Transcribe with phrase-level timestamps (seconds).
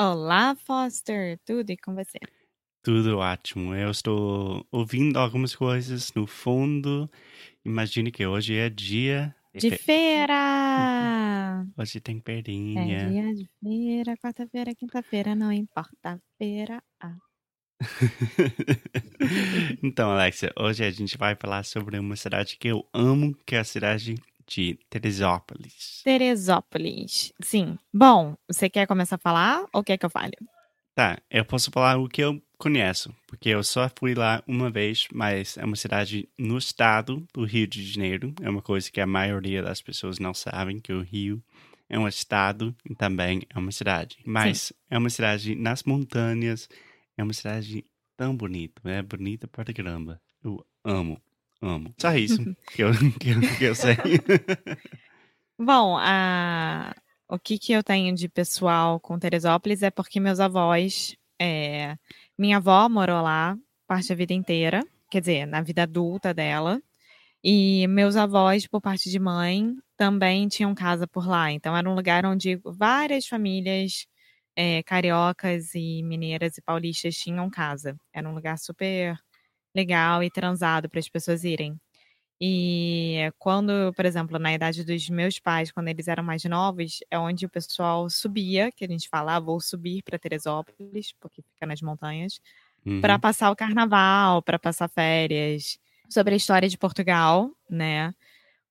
[0.00, 2.18] Olá, Foster, tudo e com você?
[2.82, 3.74] Tudo ótimo.
[3.74, 7.10] Eu estou ouvindo algumas coisas no fundo.
[7.64, 11.66] Imagine que hoje é dia De fe- feira!
[11.76, 13.08] Hoje tem É feirinha.
[13.08, 16.20] dia de feira, quarta-feira, quinta-feira, não importa.
[16.38, 16.82] Feira.
[17.00, 17.16] Ah.
[19.82, 23.60] então, Alexia, hoje a gente vai falar sobre uma cidade que eu amo, que é
[23.60, 24.16] a cidade
[24.48, 26.00] de Teresópolis.
[26.02, 27.32] Teresópolis.
[27.42, 27.78] Sim.
[27.92, 30.32] Bom, você quer começar a falar ou quer que eu fale?
[30.94, 35.06] Tá, eu posso falar o que eu conheço, porque eu só fui lá uma vez,
[35.12, 38.34] mas é uma cidade no estado do Rio de Janeiro.
[38.42, 41.40] É uma coisa que a maioria das pessoas não sabem, que o Rio
[41.88, 44.18] é um estado e também é uma cidade.
[44.26, 46.68] Mas é uma cidade nas montanhas,
[47.16, 47.84] é uma cidade
[48.16, 50.20] tão bonita, é bonita para caramba.
[50.42, 51.20] Eu amo,
[51.60, 51.94] amo.
[51.98, 52.42] Só isso
[52.72, 53.96] que eu, que eu, que eu sei.
[55.58, 56.94] Bom, a...
[57.28, 61.16] o que, que eu tenho de pessoal com Teresópolis é porque meus avós.
[61.40, 61.96] é,
[62.38, 63.56] Minha avó morou lá
[63.86, 66.80] parte da vida inteira, quer dizer, na vida adulta dela.
[67.42, 71.50] E meus avós, por parte de mãe, também tinham casa por lá.
[71.52, 74.06] Então era um lugar onde várias famílias
[74.56, 77.96] é, cariocas e mineiras e paulistas tinham casa.
[78.12, 79.18] Era um lugar super
[79.78, 81.78] legal e transado para as pessoas irem.
[82.40, 87.18] E quando, por exemplo, na idade dos meus pais, quando eles eram mais novos, é
[87.18, 91.66] onde o pessoal subia, que a gente fala, ah, vou subir para Teresópolis, porque fica
[91.66, 92.40] nas montanhas,
[92.86, 93.00] Uhum.
[93.00, 95.78] para passar o carnaval, para passar férias,
[96.08, 98.14] sobre a história de Portugal, né?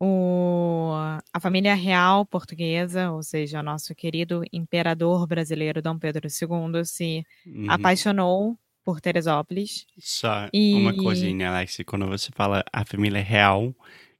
[0.00, 0.92] O,
[1.32, 7.24] a família real portuguesa, ou seja, o nosso querido imperador brasileiro Dom Pedro II, se
[7.46, 7.66] Uhum.
[7.66, 9.84] apaixonou por Teresópolis.
[9.98, 11.78] Só E- uma coisinha, Alex.
[11.84, 13.74] Quando você fala a família real,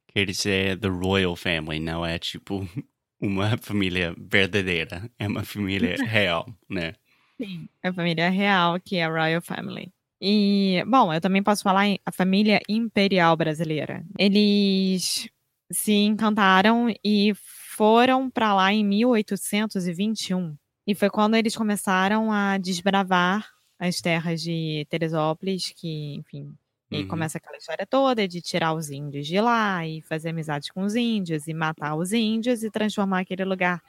[0.07, 2.59] quer dizer the royal family, não é tipo
[3.21, 5.09] uma família verdadeira.
[5.17, 6.93] É uma família real, né?
[7.41, 9.93] Sim, a família real, que é a Royal Family.
[10.19, 14.03] E, bom, eu também posso falar em a família imperial brasileira.
[14.17, 15.29] Eles
[15.71, 17.33] se encantaram e
[17.75, 20.57] foram para lá em 1821.
[20.87, 23.47] E foi quando eles começaram a desbravar
[23.79, 26.53] as terras de Teresópolis, que, enfim,
[26.89, 27.07] e Uhum.
[27.09, 30.95] começa aquela história toda de tirar os índios de lá e fazer amizade com os
[30.95, 33.81] índios e matar os índios e transformar aquele lugar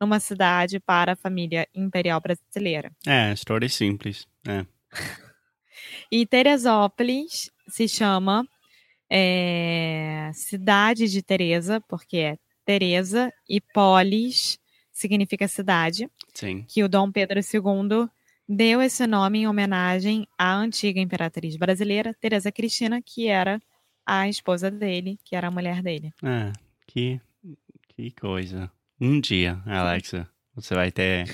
[0.00, 2.90] numa cidade para a família imperial brasileira.
[3.06, 4.26] É, história simples.
[4.46, 4.64] É.
[6.10, 8.46] E Teresópolis se chama
[9.10, 14.58] é, Cidade de Teresa, porque é Teresa e Polis
[14.92, 16.64] significa cidade, Sim.
[16.68, 18.08] que o Dom Pedro II
[18.48, 23.60] deu esse nome em homenagem à antiga imperatriz brasileira, Teresa Cristina, que era
[24.04, 26.12] a esposa dele, que era a mulher dele.
[26.22, 26.52] Ah,
[26.86, 27.20] que,
[27.88, 28.70] que coisa.
[29.00, 31.26] Um dia, Alexa, você vai ter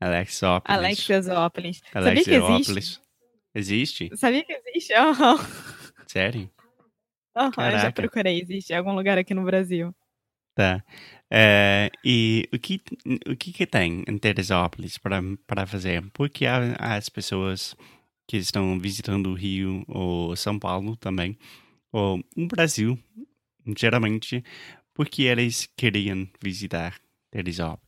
[0.00, 0.78] Alexópolis.
[0.78, 1.82] Alexiosópolis.
[1.92, 3.00] Sabia que existe?
[3.54, 4.10] Existe?
[4.16, 4.94] Sabia que existe?
[4.96, 5.36] Aham.
[6.06, 6.50] Sério?
[7.36, 9.94] Aham, eu já procurei, existe em algum lugar aqui no Brasil.
[10.58, 10.84] Tá.
[11.30, 12.82] É, e o que,
[13.30, 16.02] o que que tem em Teresópolis para para fazer?
[16.12, 17.76] Porque há, há as pessoas
[18.26, 21.38] que estão visitando o Rio ou São Paulo também,
[21.92, 22.98] ou o Brasil,
[23.76, 24.42] geralmente,
[24.92, 27.00] porque eles queriam visitar
[27.30, 27.86] Teresópolis.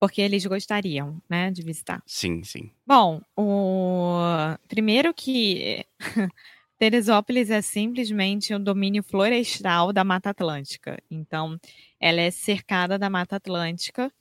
[0.00, 2.02] Porque eles gostariam, né, de visitar.
[2.04, 2.72] Sim, sim.
[2.84, 4.18] Bom, o
[4.66, 5.86] primeiro que
[6.84, 11.02] Teresópolis é simplesmente um domínio florestal da Mata Atlântica.
[11.10, 11.58] Então,
[11.98, 14.12] ela é cercada da Mata Atlântica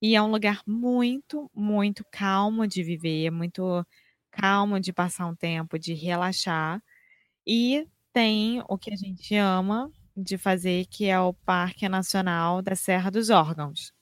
[0.00, 3.86] e é um lugar muito, muito calmo de viver, muito
[4.30, 6.82] calmo de passar um tempo, de relaxar.
[7.46, 12.74] E tem o que a gente ama de fazer, que é o Parque Nacional da
[12.74, 13.92] Serra dos Órgãos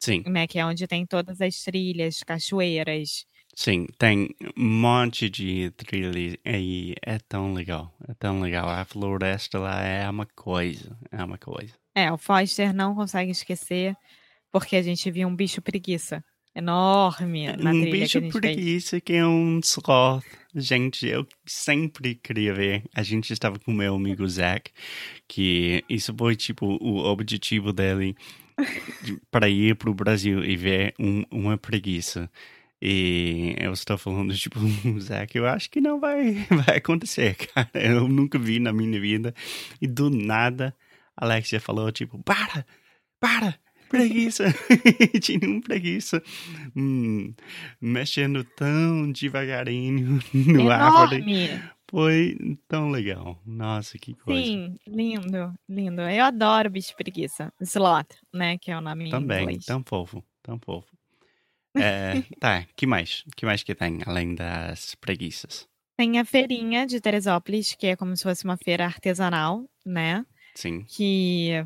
[0.00, 0.22] Sim.
[0.26, 6.38] né, que é onde tem todas as trilhas, cachoeiras, Sim, tem um monte de trilha
[6.44, 6.94] aí.
[7.02, 7.92] É tão legal.
[8.08, 8.68] É tão legal.
[8.68, 10.96] A floresta lá é uma coisa.
[11.10, 11.74] É uma coisa.
[11.94, 13.96] É, o Foster não consegue esquecer
[14.52, 16.24] porque a gente viu um bicho preguiça
[16.54, 18.54] enorme na um trilha que a bicho gente fez.
[18.54, 20.24] preguiça que é um sloth.
[20.54, 22.84] Gente, eu sempre queria ver.
[22.94, 24.70] A gente estava com meu amigo Zach,
[25.28, 28.16] que isso foi tipo o objetivo dele
[29.30, 32.30] para ir para o Brasil e ver um, uma preguiça.
[32.82, 34.58] E eu estou falando, tipo,
[35.00, 36.32] Zach, eu acho que não vai,
[36.66, 37.70] vai acontecer, cara.
[37.74, 39.34] Eu nunca vi na minha vida.
[39.80, 40.74] E do nada,
[41.16, 42.64] a Alexia falou, tipo, para,
[43.20, 43.58] para,
[43.90, 44.44] preguiça.
[45.20, 46.22] Tinha um preguiça
[46.74, 47.34] hum,
[47.80, 51.60] mexendo tão devagarinho no árvore.
[51.90, 52.38] Foi
[52.68, 53.42] tão legal.
[53.44, 54.42] Nossa, que coisa.
[54.42, 56.02] Sim, lindo, lindo.
[56.02, 57.52] Eu adoro bicho preguiça.
[57.60, 58.56] Slot, né?
[58.58, 60.99] Que é o nome Também, tão fofo, tão fofo.
[61.76, 63.24] É, tá, que mais?
[63.36, 65.68] que mais que tem, além das preguiças?
[65.96, 70.24] Tem a feirinha de Teresópolis, que é como se fosse uma feira artesanal, né?
[70.54, 71.64] Sim, Que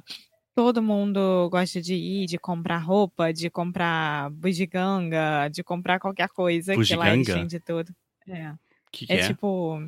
[0.54, 6.74] todo mundo gosta de ir, de comprar roupa, de comprar bugiganga, de comprar qualquer coisa,
[6.76, 7.34] que lá eles Bugiganga?
[7.34, 7.94] têm de tudo.
[8.28, 8.52] É.
[8.90, 9.26] que, que É é?
[9.28, 9.80] tipo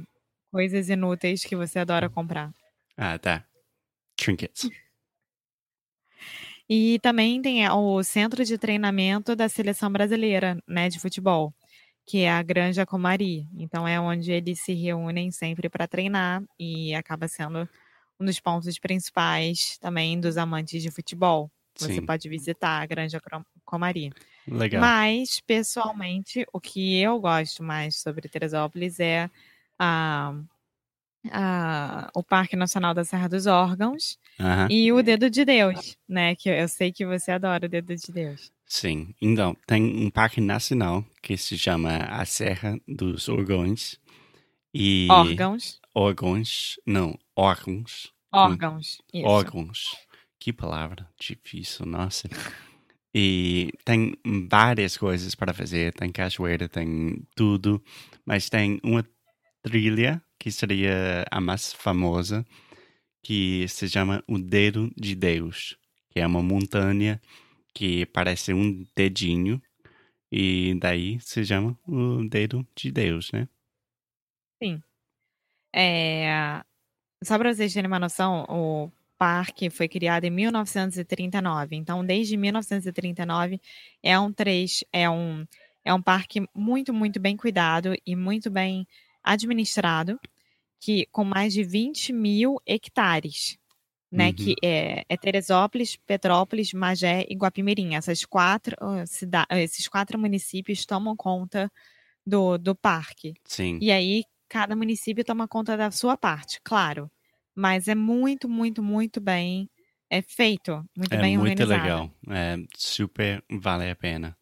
[0.51, 2.53] coisas inúteis que você adora comprar.
[2.97, 3.45] Ah, tá.
[4.17, 4.71] Trinkets.
[6.69, 11.55] E também tem o centro de treinamento da seleção brasileira, né, de futebol,
[12.07, 13.47] que é a Granja Comari.
[13.57, 17.69] Então é onde eles se reúnem sempre para treinar e acaba sendo
[18.19, 21.51] um dos pontos principais também dos amantes de futebol.
[21.79, 22.07] Você Sim.
[22.07, 23.21] pode visitar a Granja
[23.65, 24.11] Comari.
[24.49, 24.81] Legal.
[24.81, 29.31] Mas, pessoalmente, o que eu gosto mais sobre Teresópolis é
[29.79, 30.33] a,
[31.32, 34.69] a- o Parque Nacional da Serra dos Órgãos Aham.
[34.70, 36.34] e o Dedo de Deus, né?
[36.34, 38.50] Que eu sei que você adora o Dedo de Deus.
[38.67, 39.14] Sim.
[39.20, 43.99] Então, tem um parque nacional que se chama a Serra dos Orgões.
[44.75, 45.06] E...
[45.11, 45.81] Órgãos.
[45.94, 46.78] Órgãos.
[46.84, 48.12] Não, órgãos.
[48.32, 48.99] Órgãos.
[49.14, 49.26] Isso.
[49.26, 49.96] Órgãos.
[50.38, 52.28] Que palavra difícil, nossa.
[53.14, 54.14] E tem
[54.50, 57.82] várias coisas para fazer, tem cachoeira, tem tudo,
[58.26, 59.02] mas tem uma
[59.67, 62.47] trilha que seria a mais famosa,
[63.21, 65.77] que se chama o Dedo de Deus,
[66.11, 67.21] que é uma montanha
[67.75, 69.61] que parece um dedinho,
[70.31, 73.49] e daí se chama o Dedo de Deus, né?
[75.75, 76.62] É,
[77.25, 78.89] Só para vocês terem uma noção, o
[79.19, 81.75] parque foi criado em 1939.
[81.75, 83.61] Então, desde 1939
[84.01, 85.45] é um trecho, é um
[85.85, 88.87] é um parque muito, muito bem cuidado e muito bem
[89.26, 90.19] administrado,
[90.81, 93.58] que com mais de 20 mil hectares,
[94.11, 94.28] né?
[94.28, 94.34] Uhum.
[94.34, 97.94] Que é, é Teresópolis, Petrópolis, Magé e Guapimirim.
[97.94, 101.70] Essas quatro ah, cida- ah, esses quatro municípios tomam conta
[102.26, 103.34] do, do parque.
[103.44, 103.78] Sim.
[103.81, 107.11] E aí, cada município toma conta da sua parte, claro.
[107.55, 109.69] Mas é muito, muito, muito bem
[110.08, 111.82] é feito, muito É bem muito organizado.
[111.82, 112.11] legal.
[112.31, 114.37] É, super vale a pena.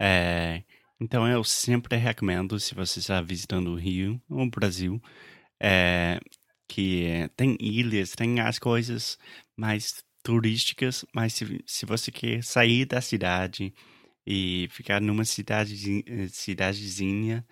[0.00, 0.62] É,
[1.00, 5.00] então eu sempre recomendo, se você está visitando o Rio ou o Brasil,
[5.60, 6.20] é,
[6.68, 9.18] que tem ilhas, tem as coisas
[9.56, 13.74] mais turísticas, mas se, se você quer sair da cidade
[14.26, 15.76] e ficar numa cidade,
[16.30, 17.46] cidadezinha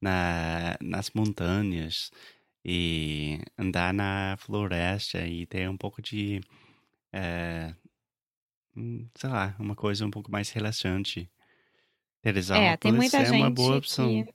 [0.00, 2.10] na, nas montanhas
[2.64, 6.40] e andar na floresta e ter um pouco de
[7.12, 7.74] é,
[8.76, 11.30] hum, sei lá, uma coisa um pouco mais relaxante.
[12.24, 14.08] Teresópolis É, tem muita é uma gente boa opção.
[14.08, 14.34] que.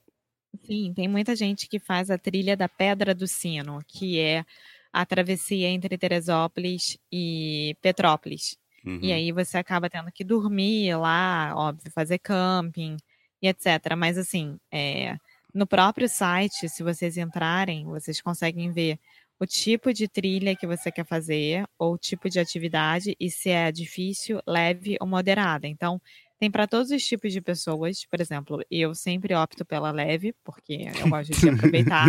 [0.64, 4.44] Sim, tem muita gente que faz a trilha da Pedra do Sino, que é
[4.92, 8.56] a travessia entre Teresópolis e Petrópolis.
[8.84, 9.00] Uhum.
[9.02, 12.96] E aí você acaba tendo que dormir lá, óbvio, fazer camping
[13.42, 13.94] e etc.
[13.96, 15.16] Mas assim, é,
[15.52, 18.98] no próprio site, se vocês entrarem, vocês conseguem ver
[19.38, 23.48] o tipo de trilha que você quer fazer, ou o tipo de atividade, e se
[23.48, 25.66] é difícil, leve ou moderada.
[25.66, 26.00] Então,
[26.40, 28.06] tem para todos os tipos de pessoas.
[28.06, 32.08] Por exemplo, eu sempre opto pela leve, porque eu gosto de aproveitar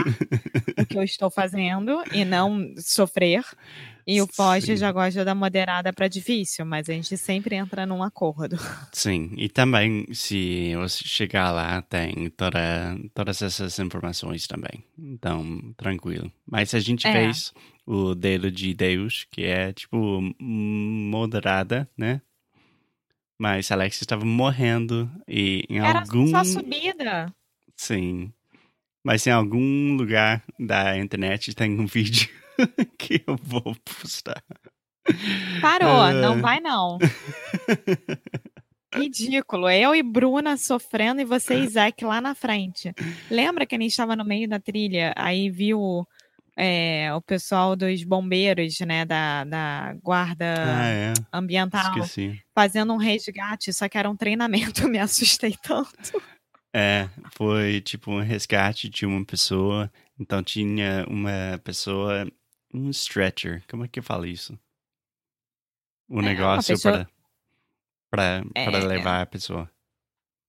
[0.80, 3.44] o que eu estou fazendo e não sofrer.
[4.08, 4.28] E o
[4.62, 4.78] Sim.
[4.78, 8.56] já gosta da moderada para difícil, mas a gente sempre entra num acordo.
[8.92, 12.60] Sim, e também se você chegar lá tem toda,
[13.14, 14.84] todas essas informações também.
[14.98, 16.32] Então, tranquilo.
[16.50, 17.12] Mas a gente É.
[17.12, 17.54] fez
[17.86, 22.22] o dedo de Deus, que é tipo moderada, né?
[23.42, 27.34] Mas Alex estava morrendo e em Era algum só subida.
[27.76, 28.32] Sim.
[29.04, 32.30] Mas em algum lugar da internet tem um vídeo
[33.00, 34.44] que eu vou postar.
[35.60, 36.14] Parou, Ah.
[36.14, 37.00] não vai não.
[38.94, 39.70] Ridículo.
[39.72, 42.94] Eu e Bruna sofrendo e você e Isaac lá na frente.
[43.30, 46.06] Lembra que a gente estava no meio da trilha, aí viu
[46.58, 51.14] é, o pessoal dos bombeiros, né, da, da guarda Ah, é.
[51.32, 52.42] ambiental, Esqueci.
[52.54, 56.22] fazendo um resgate, só que era um treinamento, me assustei tanto.
[56.74, 59.92] É, foi tipo um resgate de uma pessoa.
[60.20, 62.26] Então tinha uma pessoa,
[62.74, 63.64] um stretcher.
[63.70, 64.54] Como é que eu falo isso?
[66.10, 67.08] Um É, uma negócio pessoa-
[68.10, 68.86] para para É.
[68.86, 69.70] levar a pessoa.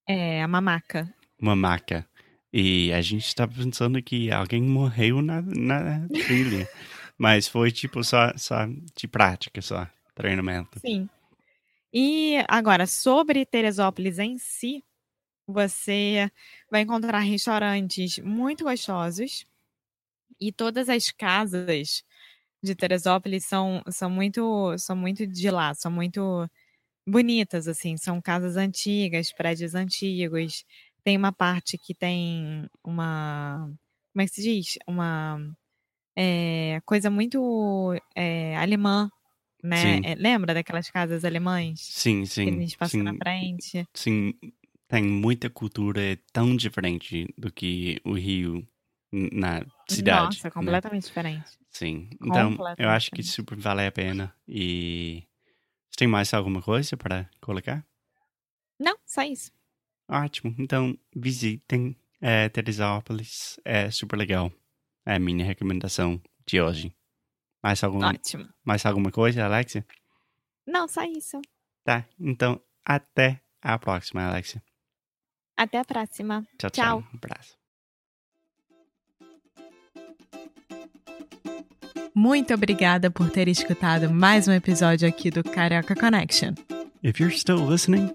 [0.08, 1.12] É, a mamaca.
[1.40, 2.06] Uma maca.
[2.52, 6.68] E a gente estava pensando que alguém morreu na, na trilha.
[7.16, 8.66] Mas foi tipo só, só
[8.96, 9.86] de prática, só.
[10.14, 10.78] Treinamento.
[10.80, 11.08] Sim.
[11.92, 14.84] E agora, sobre Teresópolis em si,
[15.46, 16.30] você
[16.70, 19.46] vai encontrar restaurantes muito gostosos
[20.40, 22.02] e todas as casas
[22.62, 26.48] de Teresópolis são, são muito são muito de lá, são muito
[27.06, 30.64] bonitas assim, são casas antigas, prédios antigos.
[31.04, 33.68] Tem uma parte que tem uma
[34.12, 34.78] como é que se diz?
[34.86, 35.38] Uma
[36.16, 39.10] é, coisa muito é, alemã,
[39.62, 40.00] né?
[40.04, 42.60] É, lembra daquelas casas alemãs Sim, que a sim.
[42.60, 43.88] gente passa sim, na frente?
[43.94, 44.34] sim.
[44.86, 48.66] Tem muita cultura é tão diferente do que o Rio
[49.10, 50.36] na cidade.
[50.36, 50.50] Nossa, né?
[50.50, 51.58] completamente diferente.
[51.70, 52.10] Sim.
[52.22, 54.34] Então, eu acho que super vale a pena.
[54.46, 55.26] E
[55.90, 57.86] você tem mais alguma coisa para colocar?
[58.78, 59.50] Não, só isso.
[60.12, 60.54] Ótimo.
[60.58, 63.58] Então, visitem é, Teresópolis.
[63.64, 64.52] É super legal.
[65.06, 66.94] É a minha recomendação de hoje.
[67.62, 68.46] Mais, algum, Ótimo.
[68.62, 69.86] mais alguma coisa, Alexia?
[70.66, 71.40] Não, só isso.
[71.82, 72.04] Tá.
[72.20, 74.62] Então, até a próxima, Alexia.
[75.56, 76.46] Até a próxima.
[76.58, 76.84] Tchau, tchau.
[76.84, 76.98] Tchau.
[76.98, 77.56] Um abraço.
[82.14, 86.52] Muito obrigada por ter escutado mais um episódio aqui do Carioca Connection.
[87.02, 88.14] If you're still listening,